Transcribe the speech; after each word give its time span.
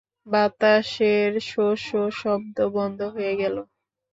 বাতাসের 0.27 1.31
শো-শোঁ 1.49 2.07
শব্দও 2.19 2.67
বন্ধ 2.75 2.99
হয়ে 3.15 3.33
গেল! 3.41 3.55